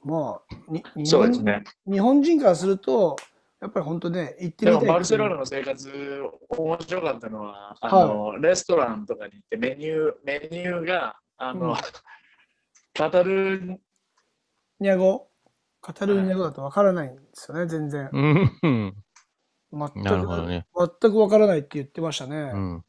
[0.04, 1.64] まあそうですね。
[1.90, 3.16] 日本人からすると
[3.60, 5.90] やっぱり本当ね行ってでみたいもバルセロナの生活、
[6.48, 11.76] 面白かったのは、あのレストランとかに行ってメニュー、メニューが、あの、うん。
[12.94, 13.76] カタルー
[14.80, 15.28] ニャ語。
[15.82, 18.08] カタルーニャ語だとわからないんですよね全然。
[18.12, 18.94] うん。
[19.72, 20.66] 全くなるほどね。
[20.74, 22.84] 全くわからないって言ってましたね、うん。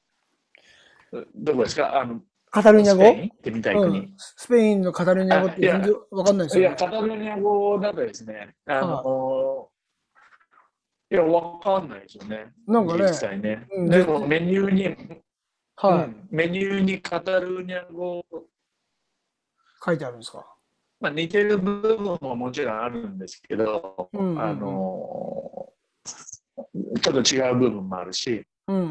[1.36, 2.00] どこですか？
[2.00, 3.04] あの、カタルーニャ語？
[3.04, 3.88] スペイン行ってみたい国。
[3.88, 6.78] うん、スペインのカタルーニャ語って全然わかんないですいや、よね。
[6.80, 9.70] カタルーニャ語だとですね、あの、
[11.10, 12.54] いや、わかんないですよね。
[12.68, 13.66] なんかね実際ね。
[13.72, 14.84] うんでもメニューに、
[15.76, 18.26] はい、うんメニューにカタルーニャ語、
[19.86, 20.46] 書いてあるんですか？
[21.00, 25.70] まあ、似てる部分ももちろんあるんですけど、うんうんうんあの、
[27.02, 28.86] ちょっと違う部分もあるし、うんうんう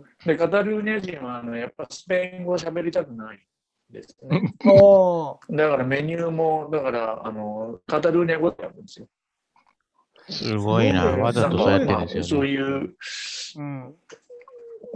[0.00, 4.52] んで、カタルーニャ人はあのやっぱスペイン語を喋りたくないんですね。
[5.50, 9.06] だからメニューも、だから、あの、カタルーニャ語ってあるんですよ。
[10.28, 11.04] すごいな。
[11.16, 12.28] わざとそうやってるんですよ、ね。
[12.28, 12.94] そういう、
[13.56, 13.94] うん。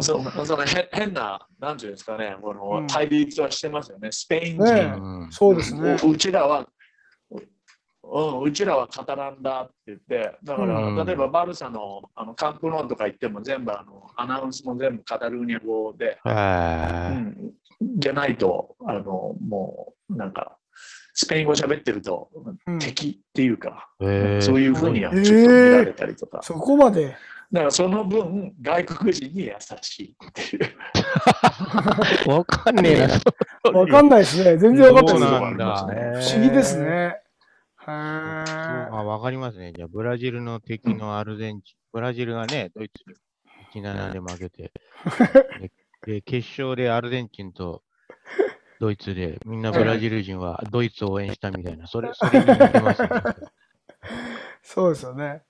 [0.00, 4.10] そうその変変な、なんていうんですかね、こうんの対立はしてますよね。
[4.12, 5.96] スペイン人、ねうんそうですね。
[6.02, 6.66] ううちらは、
[8.02, 17.52] うん、うちらはカタランだって言って、だから、うん例えばバルサのあのカンプノンとか行っても全部あのアナウンスも全部カタルーニャ語で、うはん、
[17.98, 20.58] じゃないと、あの、もう、なんか、
[21.20, 22.30] スペイン語喋ってると
[22.66, 24.04] うん敵っていうか、い。
[24.04, 27.14] へーそういうふうにはちょっえと見ーられたりとか、そこまで。
[27.52, 29.52] だからその分、外国人に優
[29.82, 30.70] しいっていう。
[32.30, 33.78] わかんねえな。
[33.78, 34.56] わかんないですね。
[34.56, 35.20] 全然わかん
[35.58, 36.16] ない。
[36.16, 36.30] です。
[36.36, 37.16] 不思議ですね。
[37.84, 39.72] あ、わかりますね。
[39.74, 43.04] じゃあ、ブラジルの敵のアルゼンチン、ブラジルがね、ドイツ
[43.78, 44.72] に1-7で負けて、
[45.60, 45.72] で
[46.06, 47.82] で、決勝でアルゼンチンと
[48.80, 53.08] ドイツで、みんなブラジル人はドイツを応援したみたいな、それ、 それに似てますね。
[54.62, 55.42] そうですよね。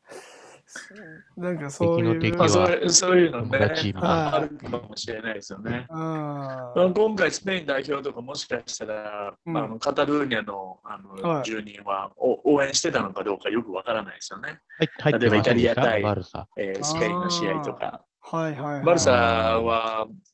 [1.36, 2.20] なんかそういう。
[2.20, 3.58] 敵の敵まあ、そうはいうそういうのね
[4.00, 5.86] あるかもしれないですよね。
[5.90, 14.60] うん今回、スペイン代表とかもしかしたら、うんあのカタルーニャのあはいの住人は、お応援してたのかどうかよくわからないですよね、
[14.98, 16.48] 入ってませんでした例えばイタリア対バルサ。
[16.56, 18.04] えースペインの試合とか。
[18.22, 18.84] はいはいはい。
[18.84, 20.29] バルサは、うん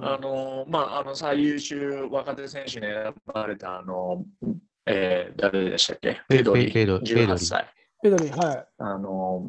[0.00, 4.24] あのまあ、あの最優秀若手選手に選ばれたあの、
[4.86, 6.20] えー誰でしたっけ？
[6.28, 7.66] ペドリ、ペドリペド18リ歳。
[8.02, 9.42] ペドリ、はあの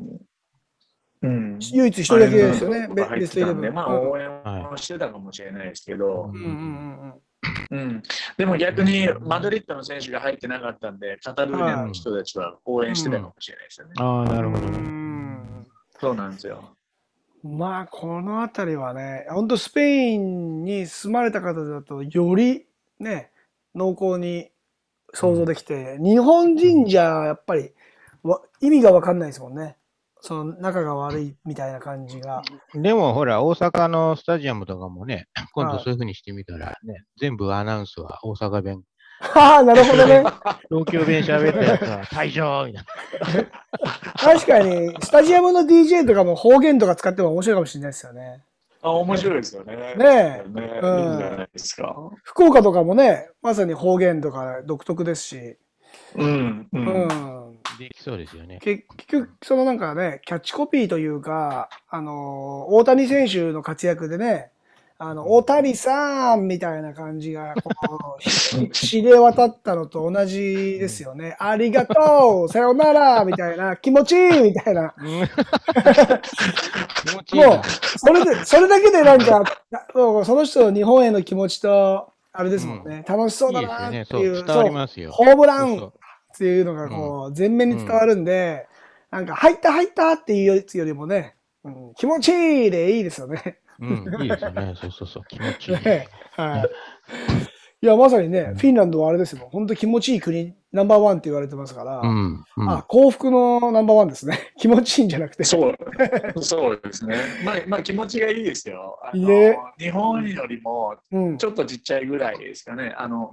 [1.22, 1.78] うん、い。
[1.78, 3.26] 唯一一人だけですよね、ベストイレブン。
[3.26, 6.36] ってたんで、まあ、うん応援をしてたかもしれないですけど、うん。
[6.36, 7.22] うんうん
[7.72, 8.04] うん、
[8.38, 13.94] でも逆にマドリッドの選手が入ってなかったんで、カタルーニャの人たちは応援してたかもしれないですよね。
[13.98, 14.68] ああ、なるほど。
[14.68, 14.78] うね。
[14.78, 15.66] ん。
[16.00, 16.76] そうなんですよ。
[17.46, 22.66] まあ、この辺りはね、本当スペインに住まれた方だと、より
[23.00, 23.30] ね、
[23.76, 24.50] 濃厚に
[25.14, 27.70] 想像できて、日本人じゃやっぱり
[28.24, 29.78] わ意味がわかんないですもんね。
[30.22, 32.42] その仲が悪いみたいな感じが。
[32.74, 38.84] でもほら、大阪のスタジアムとかもね、今はい度そういうふうにしてみたらね、全部アナウンスは大阪弁。
[39.20, 40.24] はあ、なるほどね。
[40.70, 42.86] 東京弁喋ったやつは退場みたいな。
[44.18, 48.44] 確かに、スタジアムの DJ とかも方言とか使っても面白いかもしれないですよね。
[48.82, 49.76] あ面白いですよね。
[49.76, 51.96] ねえねうんいいんじゃないですか。
[52.24, 55.58] 福岡とかもね、まさに方言とか独特ですし、
[56.16, 56.68] うん。
[56.72, 56.78] う。
[56.78, 57.60] うんん。
[57.80, 58.60] できそうですよね。
[58.62, 64.52] 結局、そのなんかね、キャッチコピーというか、あの、大谷選手の活躍でね、
[64.98, 71.36] あの、大谷さんみたいな感じが、こう、し 知れ渡ったのと同じですよね。
[71.38, 72.48] ありがとう。
[72.50, 74.94] さよならみたいな、気持ちいいみたいな。
[75.04, 75.28] いいな
[77.48, 77.62] もう、
[77.98, 79.44] それで、それだけでなんか、
[79.94, 85.12] もうその人の日本への気持ちと、あれですもんね、楽しそうだなっていう、伝わりますよ。
[85.12, 85.94] ホームランそうそう。
[86.36, 88.66] っていうのがこう、全面に伝わるんで、
[89.12, 92.30] なんか、入った入ったっていうやつよりもね、うん、気持ち
[92.64, 93.60] いいでいいですよね。
[93.80, 94.74] うん、いいですよね。
[94.80, 95.76] そうそうそう、気持ちいい。
[95.84, 96.70] ねはい。
[97.82, 99.50] いや、まさにね、フィンランドはあれですもん。
[99.50, 102.70] 本当気持ちいい国、ナンバーワンって言われてますから、うん、うん。
[102.72, 104.40] あ、幸福のナンバーワンですね。
[104.58, 105.44] 気持ちいいんじゃなくて。
[105.44, 105.76] そう、
[106.42, 107.16] そうですね。
[107.44, 108.98] まあ、まあ、気持ちがいいですよ。
[109.04, 111.38] あのね日本よりもうん。
[111.38, 112.96] ちょっとちっちゃいぐらいですかね。
[112.98, 113.30] あの、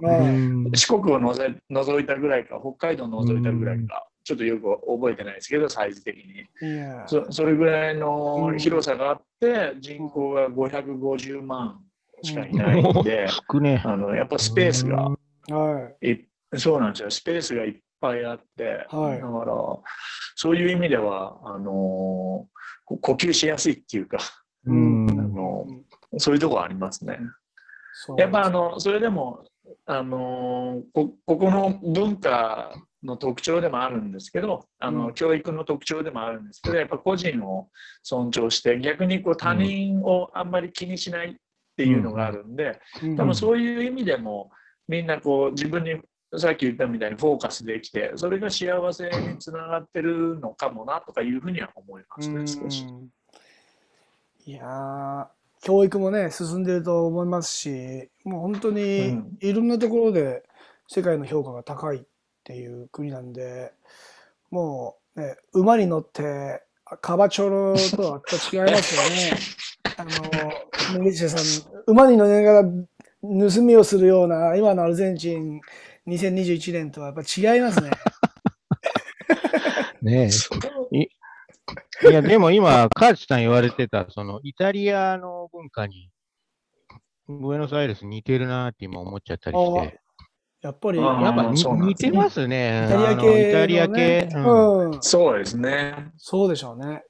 [0.75, 6.45] 四国をのぜ除いたぐらいか、北海道を除いたぐらいか、ちょっとよく覚えてないですけど、サイズ的に。
[7.07, 8.57] そそれぐらいのうん。
[8.57, 11.81] 広さがあって、人口が550万
[12.21, 13.27] しかいないんで。
[13.83, 15.09] あのやっぱスペースが
[15.49, 16.25] はい。
[16.57, 19.19] そうなんですよ、スペースがいっぱいあって、はい。
[19.19, 19.53] だから、
[20.35, 22.47] そういう意味では、あの
[22.85, 24.19] こ呼吸しやすいっていうか、
[24.65, 25.09] うん。
[25.09, 25.65] あの
[26.17, 27.19] そういうところありますね。
[27.93, 29.43] そうやっぱあのそれでも、
[29.85, 35.13] あのこここの文化の特徴でもあるんですけどあの、うん。
[35.13, 37.69] 教育の特徴でもあるんですけどやっぱ個人を
[38.01, 41.35] 尊重して逆にこう他人をあんまり気にしないっ
[41.75, 43.15] ていうのがあるんで、うん。
[43.15, 44.51] 多分そういう意味でも
[44.87, 45.95] みんなこう自分に
[46.35, 52.85] さっき言ったみたいにフォーカスできてそれが幸せにつながってるのかもなとかいうふうには思いますね少し。
[52.85, 53.09] うん
[54.45, 55.27] いやー
[55.61, 59.37] 教育もね進んでると思いますしもう本当にうん。
[59.39, 60.43] いろんなところで
[60.89, 62.05] 世界の評価が高い
[62.43, 63.71] っていう国なんで
[64.51, 66.61] もうね馬に乗って
[67.01, 69.39] カバチョロとは違いますよね。
[69.95, 70.05] あ
[70.95, 72.69] のメリシャさん馬に乗りながら
[73.21, 75.61] 盗みをするような今のアルゼンチン
[76.07, 77.91] 2021年とはやっぱ違いますね。
[80.01, 80.29] ね
[80.91, 80.97] え。
[80.97, 86.09] いいや、でも今、カーチさん言われてた、その、イタリアの文化に、
[87.27, 90.02] ブエノスアイレス似てるなって今思っちゃったりして。
[90.63, 92.85] やっぱりやっぱ似てますね。
[92.87, 94.29] イタリア系、イタリア系。
[94.33, 96.13] うんうん、そうですね。
[96.15, 97.03] そうでしょうね。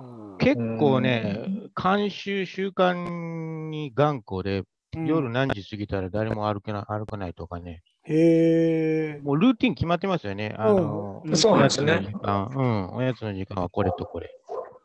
[0.00, 0.02] う
[0.34, 4.62] ん結構ね、慣習、習慣に頑固で、
[4.94, 7.82] 夜何時過ぎたら誰も歩けな歩かないとかね。
[8.04, 9.20] へえ。
[9.22, 10.54] もうルーティン決まってますよね。
[10.56, 14.30] あの、うんそうなんですねおやつの時間うん、おやつの時間はこれとこれ。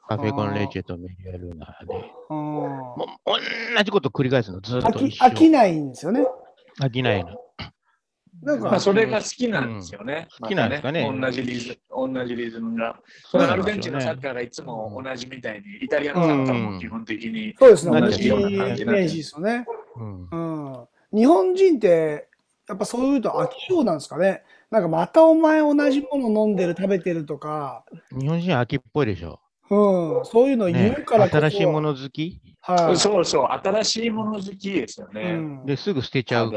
[0.09, 2.11] カフェコンレチェとメディアルーナで。
[2.30, 5.25] 同じこと繰り返すの、ずっ飽きと一生。
[5.25, 6.25] 飽きないんですよね。
[6.82, 7.42] 飽きないの。
[8.43, 10.27] なんかまあ、それが好きなんですよね。
[10.41, 12.99] 好きなんですかね同じリズム、同じリズムが。
[13.29, 17.55] そのアルゼンチンのサッカーがいつも同じみたいに、イタリアのサッカーも基本的に。
[17.57, 17.99] そうですね。
[18.01, 19.65] 同同じような感じなんですよね。
[19.95, 21.19] うんうん。
[21.19, 22.27] 日本人って、
[22.67, 24.43] やっぱそういうと飽き性なんですかね。
[24.71, 27.85] なんかまたお前同じもの飲んでる、食べてるとか、
[28.19, 29.39] 日本人秋っぽいでしょ。
[29.69, 32.41] うん、そういうの言ねうからこそ、新しいもの好き？
[32.61, 32.97] はい。
[32.97, 35.21] そうそう、新しいもの好きですよね。
[35.21, 35.25] う
[35.63, 36.51] ん、ですぐ捨てちゃう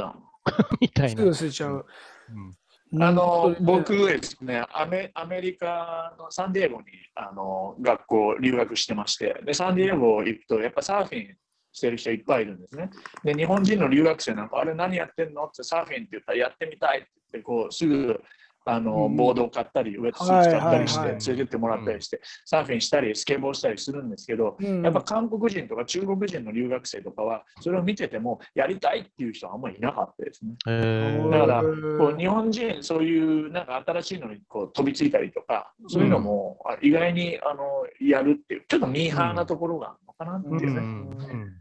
[0.80, 1.22] みたいな。
[1.22, 1.86] すぐ捨てちゃう。
[2.30, 2.56] うん
[3.02, 6.84] あのうん僕ですねアメ、アメリカのサンディエゴに
[7.16, 11.36] あの学校留学してまして、でサンディエゴ行くと、やっぱサーフィン
[11.72, 12.90] してる人いっぱいいるんですね。
[13.24, 15.44] で、日本人の留学生なんか、あれ何やってんの？
[15.46, 18.22] ってサーフィンって言ったらやってみたいって言って、こうすぐ
[18.66, 19.16] あのうん。
[19.16, 24.82] ボードを買ったり、ウェットスーツ買ったりして、はい連れてってもらったりして、サーフィンしたり、スケボーしたりするんですけど、うん。
[24.82, 30.54] やっぱ韓国人とか中国人の留学生とかは、それを見てても、やりたいっていう人はあんまりいなかったですね。
[30.68, 31.30] えー。
[31.30, 41.52] だからうんこう日本人、そういうなんか新しいのにこう飛びついたりとか、そういうのもあ意外にあのやるっていう、ちょっとミーハーなところがあるのかなっていうね、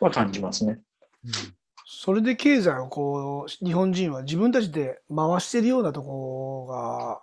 [0.00, 0.80] は感じますね。
[1.94, 7.20] それで経済をこう、日本人は自分たちで回してるようなところが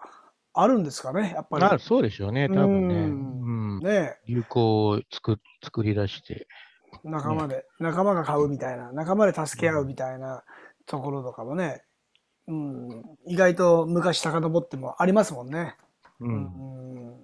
[0.54, 1.66] あるんですかね、やっぱり。
[1.66, 2.96] あそうでしょうね、多分ね。
[2.96, 6.48] ううんね流行を作作り出して。
[7.04, 10.44] 仲間で、仲間が買うみたいな、仲間で助け合うみたいな
[10.86, 11.84] ところとかもね、
[12.48, 15.76] うん、意外と昔遡ってもありますもんね。
[16.20, 16.26] う。
[16.26, 17.16] うんん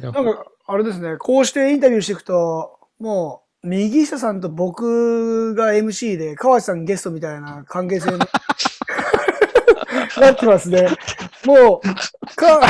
[0.00, 8.18] だなんか、あれですね、こうしてインタビューしていくと、もう、右下さんと僕が MC で、川内さんゲストみたいな関係性に
[10.20, 10.86] なってますね。
[11.46, 12.60] もう、か、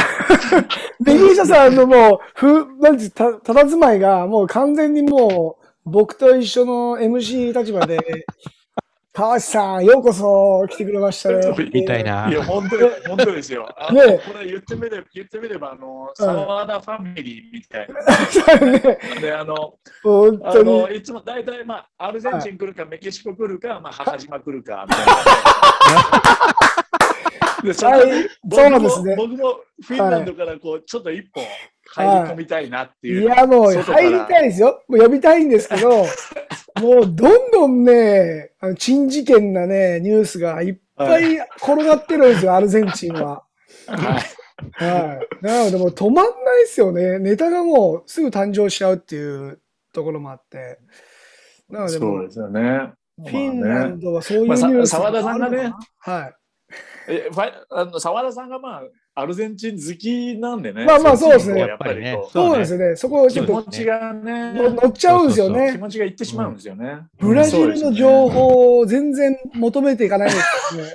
[1.05, 7.99] 右下さんのもう、ふ、なんてた、たたずまいが、もう完全にもう、僕と一緒の MC 立場で、
[9.17, 11.55] 川内さん、ようこそ来てくれましたね。
[11.73, 12.29] みたいな。
[12.29, 13.69] いや、本当に本当ですよ。
[13.79, 17.89] あのねこれ言ってみれば、言ってみれば、あの、沢田ファミリーみたい
[18.59, 18.73] な。
[18.73, 20.97] ね、で、あの、本当あのに。
[20.97, 25.15] いつも大体、まあ、アルゼンチン来るか、メキシコ来るか、まあ、母島来るか、みたいな。
[27.65, 31.41] でそうなんですね僕もフィンランドからこう、ちょっと一歩
[31.87, 33.23] 入り込みたいなっていう。
[33.23, 34.83] いや、もう入りたいですよ。
[34.89, 36.07] もう呼びたいんですけど、
[36.81, 43.45] もうどんどんね、あの珍事件なね、ニュースがいっぱい転がってるんですよ、アルゼンチンは。
[43.87, 45.45] はいはい。
[45.45, 47.19] なのでもう止まんないですよね。
[47.19, 49.61] ネタがもうすぐ誕生しちゃうっていう
[49.93, 50.79] ところもあって。
[51.69, 52.93] なのでそうですよね。
[53.19, 54.11] フィンランド。
[54.11, 56.35] ドはそういうニュース澤田さんがねはい。
[57.09, 58.83] えファイあの澤田さんがまあ、
[59.15, 60.85] アルゼンチン好きなんでね。
[60.87, 62.97] まあまあそうですねやっぱりこうそうなんですよね。
[62.97, 65.77] そこをち気ょっと持ちがね、の乗っちゃうんですよ気ね。
[65.79, 67.07] 持ちがいってしまうんですよね。
[67.19, 70.95] ブラジルの情報を全然求めていかないですね。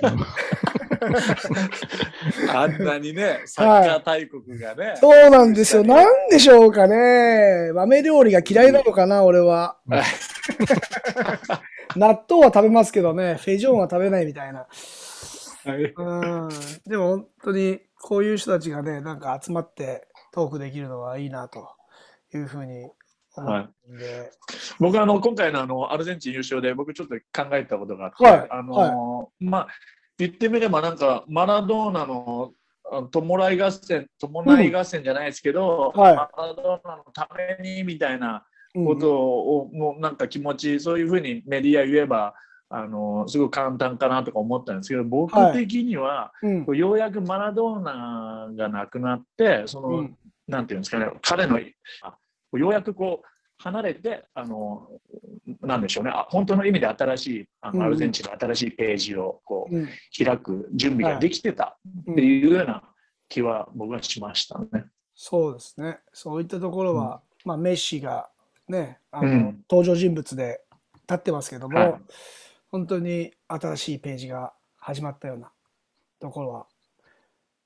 [2.54, 4.94] あんなにね、サッカー大国がね。
[5.00, 5.84] そうなんですよ。
[5.84, 7.72] なんでしょうかね。
[7.72, 9.78] 豆料理が嫌いなのかな、俺は。
[11.96, 14.66] 納豆は食べますけどね、フェジョンは食べないみたいな。
[15.64, 15.84] はい。
[15.84, 16.48] うん。
[16.86, 21.68] でも本当にこういう人たちがね、なんか集まってトークできるのはいいなと
[22.34, 22.88] いうふうに
[23.36, 24.30] 思うんで。
[24.78, 28.48] 僕あの今回のあのアルゼンチン優勝で僕ちょっと考えたことがあって、はい。
[28.50, 29.68] あのまあ
[30.18, 32.52] 言ってみればなんかマラドーナの
[33.12, 36.16] 弔い合戦弔い合戦じゃないですけど、はい。
[36.16, 37.28] マラドーナのた
[37.60, 38.44] めにみたいな
[38.74, 42.34] うんことを、もうなんか気持ちそういうふうにメディア言えば
[42.72, 46.64] あのすごい簡単かなとか思ったんですけど僕的には、うん。
[46.64, 50.16] こうようやくマラドーナが亡くなってその、うん。
[50.46, 51.58] なんていうんですかね彼の
[52.02, 52.14] あ
[52.56, 53.26] ようやくこう
[53.58, 54.88] 離れてあの
[55.60, 57.78] なんでしょうねあ本当の意味で新しいあうん。
[57.80, 59.88] のアルゼンチンの新しいページをこううん。
[60.16, 62.84] 開く準備ができてたうんっていうような
[63.28, 64.84] 気は僕はしましたね。
[65.14, 65.98] そうですね。
[66.12, 68.28] そういったところは、まあメッシが
[68.68, 69.64] ね、あの、うん。
[69.70, 70.62] 登場人物で
[71.02, 71.94] 立ってますけども、はい
[72.70, 75.52] 本当に新しいページが始まったような
[76.20, 76.66] ところは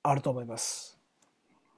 [0.02, 0.98] あると思います。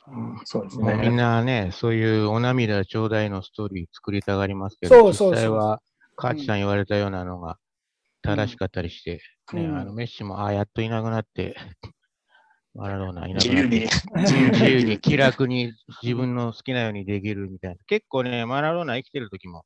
[0.08, 1.16] うんそうですもうみんね。
[1.16, 5.82] なね、そういうお涙ちょうだいのストーリー作りたがりますけど、そうそうそう実際は、
[6.14, 7.58] カーチさん言われたようなのが
[8.22, 9.20] 正しかったりして、
[9.52, 11.56] ね、うんあのメッシも、ああ、やっといなくなって、
[12.74, 15.72] マラドーナいなく自由になって、自由自由に気楽に
[16.02, 17.76] 自分の好きなようにできるみたいな。
[17.86, 19.64] 結構ね、マラドーナ生きてる時も、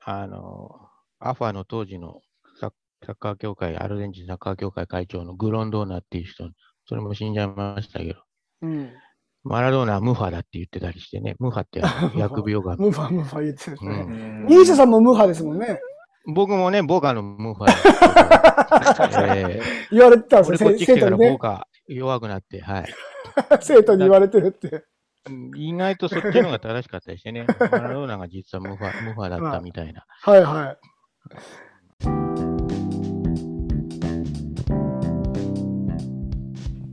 [0.00, 0.88] あの、
[1.26, 2.20] アファの当時の
[2.60, 6.50] サッカー協会、アルゼンチンサッカー協会会長のグロンドーナっていう人、
[6.86, 8.20] それも死んじゃいましたけど、
[8.60, 8.92] うん。
[9.42, 12.16] マラドーナはムファだって言ってたりしてね、ムファって疫
[12.50, 12.76] 病が。
[12.76, 14.04] ムファムファ言ってるうね。
[14.04, 15.80] んニーシャさんもムファですもんね。
[16.34, 17.70] 僕もね、ボカのムファ
[19.36, 19.60] え
[19.90, 21.30] 言われてたんー、ですよ、俺こっち来てから生徒にね。
[21.32, 22.94] ボカ弱くなって、はい。
[23.60, 24.68] 生徒に言われてるって。
[24.68, 24.84] うん
[25.56, 30.04] 意外とそっちの方が正しかったりしてね、マラドーナが実はムファムファだったみたいな。
[30.20, 30.78] はいはい。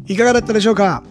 [0.08, 1.04] いかがだったでしょうか？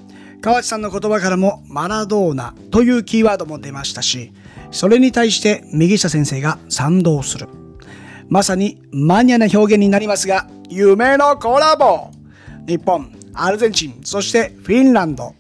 [0.43, 4.33] 河内さんの言葉からもマラドーナというキーワードも出ましたし、
[4.71, 7.49] それに対して右下先生が賛同する。
[8.29, 12.11] まさにマニアな表現になりますが、夢のコラボ
[12.67, 15.35] 日本、アルゼンチン、そしてフィンランド。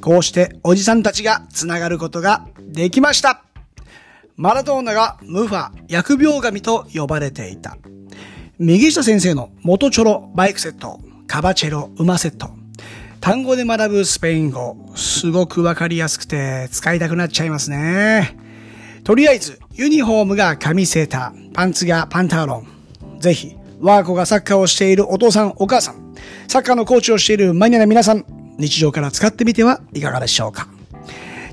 [0.00, 3.45] こうしておじさんたちがつながることができました。
[4.38, 7.78] マラドーナがムファ、疫病神と呼ばれていた。
[8.58, 12.50] 右下先生の元チョロバイクセット、カバチェロ馬セット。
[13.22, 18.36] 単語で学ぶスペイン語、すごくわかりやすくて使いたくなっちゃいますね。
[19.04, 23.20] とりあえず、ユニフォームが紙セーター、パンツがパンタロン。
[23.20, 26.14] ぜひ、我が子がサッカーをしているお父さん、お母さん、
[26.46, 28.26] サッカーのコーチをしているマニアな皆さん、
[28.58, 30.75] 日常から使ってみてはいかがでしょうか。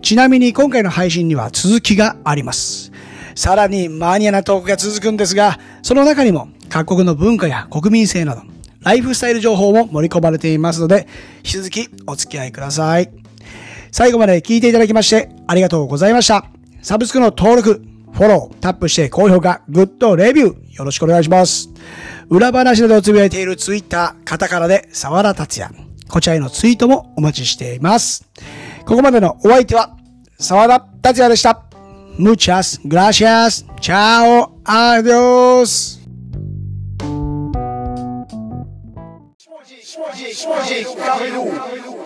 [0.03, 2.91] ちなみに今回の配信には続きがあります。
[3.35, 8.41] さらにマニアなトークが続くんですが、その中にも各国の文化や国民性など、
[8.81, 13.09] ライフスタイル情報も盛り込まれていますので、引き続きお付き合いください。
[13.93, 16.45] 最後まで聞いていただきましてありがとうございました。
[16.81, 17.81] サブスクの登録、
[18.11, 21.69] フォロー、タップして高評価、グッド、レビュー、よろしくお願いします。
[22.29, 25.73] 裏話などをつぶやいているツイッター、カタカナで沢田達也。
[26.09, 28.29] こちらへのツイートもお待ちしています。
[28.85, 29.95] ここまでのお相手は、
[30.39, 31.63] 沢田達也でした。
[32.17, 33.65] Muchas gracias.
[33.81, 34.61] Chao.
[34.65, 35.99] Adiós.
[39.37, 42.02] Choisir, choisir, choisir,